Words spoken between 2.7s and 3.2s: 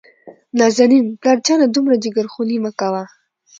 کوه.